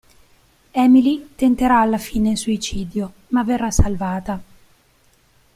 [0.71, 4.41] Emily tenterà alla fine il suicidio ma verrà salvata.